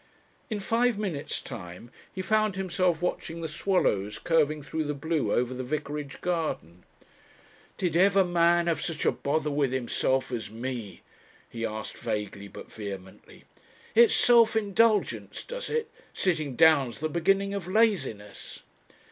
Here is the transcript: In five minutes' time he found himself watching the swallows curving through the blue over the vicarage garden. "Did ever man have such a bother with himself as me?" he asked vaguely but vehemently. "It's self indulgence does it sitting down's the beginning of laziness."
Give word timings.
In 0.49 0.59
five 0.59 0.97
minutes' 0.97 1.39
time 1.43 1.91
he 2.11 2.23
found 2.23 2.55
himself 2.55 3.03
watching 3.03 3.41
the 3.41 3.47
swallows 3.47 4.17
curving 4.17 4.63
through 4.63 4.85
the 4.85 4.95
blue 4.95 5.31
over 5.31 5.53
the 5.53 5.61
vicarage 5.63 6.21
garden. 6.21 6.85
"Did 7.77 7.95
ever 7.95 8.25
man 8.25 8.65
have 8.65 8.81
such 8.81 9.05
a 9.05 9.11
bother 9.11 9.51
with 9.51 9.71
himself 9.71 10.31
as 10.31 10.49
me?" 10.49 11.03
he 11.47 11.63
asked 11.67 11.99
vaguely 11.99 12.47
but 12.47 12.71
vehemently. 12.71 13.43
"It's 13.93 14.15
self 14.15 14.55
indulgence 14.55 15.43
does 15.43 15.69
it 15.69 15.91
sitting 16.15 16.55
down's 16.55 16.97
the 16.99 17.07
beginning 17.07 17.53
of 17.53 17.67
laziness." 17.67 18.63